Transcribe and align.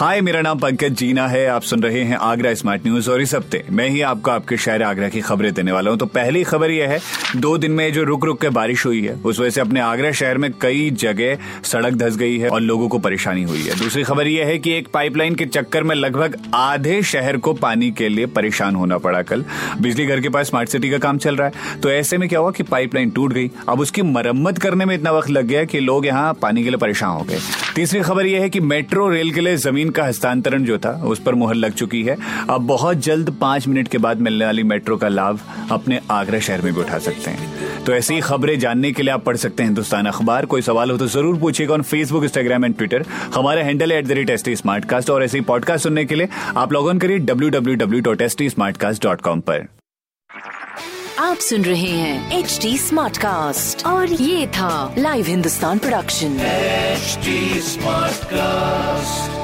हाय, 0.00 0.20
मेरा 0.20 0.40
नाम 0.40 0.58
पंकज 0.58 0.92
जीना 0.96 1.26
है। 1.28 1.44
आप 1.46 1.62
सुन 1.62 1.82
रहे 1.82 2.02
हैं 2.02 2.16
आगरा 2.16 2.52
स्मार्ट 2.54 2.82
न्यूज़ 2.82 3.10
और 3.10 3.22
इस 3.22 3.34
हफ़्ते 3.34 3.62
मैं 3.70 3.88
ही 3.88 4.00
आपको 4.00 4.30
आपके 4.30 4.56
शहर 4.56 4.82
आगरा 4.82 5.08
की 5.08 5.20
खबरें 5.20 5.52
देने 5.54 5.72
वाला 5.72 5.90
हूँ। 5.90 5.98
तो 5.98 6.06
पहली 6.06 6.44
खबर 6.44 6.70
यह 6.70 6.88
है, 6.88 6.98
दो 7.36 7.56
दिन 7.58 7.72
में 7.72 7.92
जो 7.92 8.04
रुक 8.04 8.24
रुक 8.24 8.40
के 8.40 8.48
बारिश 8.48 8.84
हुई 8.86 9.00
है, 9.02 9.14
उस 9.14 9.40
वजह 9.40 9.50
से 9.50 9.60
अपने 9.60 9.80
आगरा 9.80 10.12
शहर 10.12 10.38
में 10.38 10.50
कई 10.60 10.88
जगह 10.90 11.36
सड़क 11.62 11.94
धस 11.94 12.16
गई 12.16 12.38
है 12.38 12.48
और 12.48 12.60
लोगों 12.60 12.88
को 12.88 12.98
परेशानी 12.98 13.42
हुई 13.42 13.62
है। 13.62 13.78
दूसरी 13.78 14.02
खबर 14.02 14.26
यह 14.26 14.46
है 14.46 14.56
कि 14.58 14.72
एक 14.72 14.88
पाइपलाइन 14.94 15.34
के 15.34 15.46
चक्कर 15.46 15.82
में 15.82 15.94
लगभग 15.96 16.36
आधे 16.54 17.02
शहर 17.02 17.36
को 17.36 17.52
पानी 17.54 17.90
के 17.90 18.08
लिए 18.08 18.26
परेशान 18.30 18.74
होना 18.74 18.98
पड़ा 18.98 19.22
कल। 19.22 19.44
बिजली 19.80 20.06
घर 20.06 20.20
के 20.20 20.28
पास 20.28 20.46
स्मार्ट 20.46 20.68
सिटी 20.68 20.90
का 20.90 20.98
काम 20.98 21.18
चल 21.18 21.36
रहा 21.36 21.48
है। 21.48 21.80
तो 21.82 21.90
ऐसे 21.90 22.18
में 22.18 22.28
क्या 22.28 22.40
हुआ 22.40 22.50
कि 22.50 22.62
पाइपलाइन 22.62 23.10
टूट 23.10 23.32
गई। 23.32 23.50
अब 23.68 23.80
उसकी 23.80 24.02
मरम्मत 24.06 24.58
करने 24.58 24.84
में 24.84 24.94
इतना 24.94 25.12
वक्त 25.12 25.30
लग 25.30 25.46
गया 25.46 25.64
कि 25.64 25.80
लोग 25.80 26.06
यहाँ 26.06 26.32
पानी 26.42 26.64
के 26.64 26.70
लिए 26.70 26.78
परेशान 26.78 27.10
हो 27.10 27.22
गए। 27.22 27.40
तीसरी 27.76 28.00
खबर 28.00 28.26
यह 28.26 28.40
है 28.40 28.50
कि 28.50 28.60
मेट्रो 28.62 29.08
रेल 29.10 29.32
के 29.32 29.40
लिए 29.40 29.56
ज़मीन 29.58 29.88
का 29.90 30.04
हस्तांतरण 30.04 30.64
जो 30.64 30.78
था 30.78 30.90
उस 31.06 31.18
पर 31.22 31.34
मुहर 31.34 31.54
लग 31.54 31.72
चुकी 31.74 32.02
है। 32.02 32.16
अब 32.50 32.66
बहुत 32.66 32.96
जल्द 33.04 33.30
पाँच 33.40 33.66
मिनट 33.68 33.88
के 33.88 33.98
बाद 33.98 34.20
मिलने 34.20 34.44
वाली 34.44 34.62
मेट्रो 34.64 34.96
का 34.96 35.08
लाभ 35.08 35.40
अपने 35.72 36.00
आगरा 36.10 36.38
शहर 36.40 36.62
में 36.62 36.72
भी 36.74 36.80
उठा 36.80 36.98
सकते 36.98 37.30
हैं। 37.30 37.84
तो 37.84 37.92
ऐसी 37.94 38.14
ही 38.14 38.20
खबरें 38.20 38.58
जानने 38.60 38.92
के 38.92 39.02
लिए 39.02 39.12
आप 39.14 39.24
पढ़ 39.24 39.36
सकते 39.36 39.62
हैं 39.62 39.68
हिंदुस्तान 39.68 40.06
अखबार। 40.06 40.46
कोई 40.46 40.62
सवाल 40.62 40.90
हो 40.90 40.96
तो 40.98 41.06
ज़रूर 41.08 41.38
पूछिएगा 41.40 41.74
on 41.74 41.82
Facebook 41.82 42.24
Instagram 42.24 42.64
and 42.64 42.76
Twitter 42.76 43.04
हमारा 43.34 43.62
handle 43.64 43.92
at 43.92 44.06
the 44.06 44.12
rate 44.12 44.30
S 44.30 44.44
T 44.44 44.56
Smartcast 44.84 45.10
और 45.10 45.24
ऐसे 45.24 45.38
ही 45.38 45.44
पॉडकास्ट 45.44 45.82
सुनने 45.84 46.04
के 46.04 46.14
लिए 46.14 46.28
आप 46.56 46.72
लॉग 46.72 46.86
ऑन 46.86 46.98
करिए 46.98 47.18
W 47.18 47.50
W 47.50 47.74
W 47.76 48.00
dot 48.02 48.22
S 48.22 48.36
T 48.36 48.50
Smartcast 48.50 49.02
dot 49.02 49.20
com 49.20 49.40
पर। 49.50 49.66
आप 51.18 51.36
सुन 51.38 51.64
रहे 51.64 51.88
हैं 51.88 52.38
एच 52.38 52.58
टी 52.62 52.76
स्मार्ट 52.78 53.18
कास्ट 53.18 53.86
और 53.86 54.12
ये 54.12 54.46
था 54.56 54.94
live 54.98 55.26
Hindustan 55.26 55.78
production 55.78 56.38
HD 57.00 57.36
Smartcast. 57.66 59.39